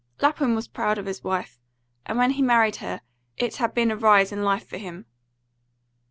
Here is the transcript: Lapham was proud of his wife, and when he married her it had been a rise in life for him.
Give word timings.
Lapham 0.19 0.55
was 0.55 0.67
proud 0.67 0.97
of 0.97 1.05
his 1.05 1.23
wife, 1.23 1.59
and 2.07 2.17
when 2.17 2.31
he 2.31 2.41
married 2.41 2.77
her 2.77 3.01
it 3.37 3.57
had 3.57 3.75
been 3.75 3.91
a 3.91 3.95
rise 3.95 4.31
in 4.31 4.41
life 4.41 4.67
for 4.67 4.77
him. 4.77 5.05